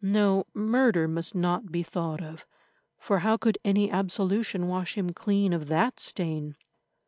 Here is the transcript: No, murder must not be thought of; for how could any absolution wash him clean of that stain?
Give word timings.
No, 0.00 0.44
murder 0.54 1.08
must 1.08 1.34
not 1.34 1.72
be 1.72 1.82
thought 1.82 2.22
of; 2.22 2.46
for 3.00 3.18
how 3.18 3.36
could 3.36 3.58
any 3.64 3.90
absolution 3.90 4.68
wash 4.68 4.94
him 4.94 5.10
clean 5.12 5.52
of 5.52 5.66
that 5.66 5.98
stain? 5.98 6.54